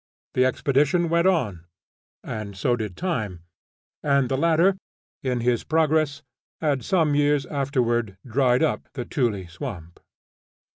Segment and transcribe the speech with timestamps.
[0.33, 1.65] The expedition went on
[2.23, 3.43] and so did time,
[4.01, 4.75] and the latter,
[5.21, 6.23] in his progress,
[6.59, 9.99] had some years afterward dried up the tulé swamp.